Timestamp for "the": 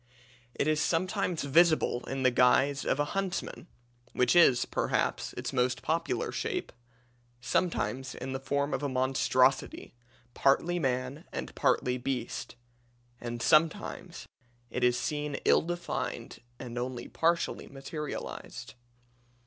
2.23-2.31, 8.33-8.39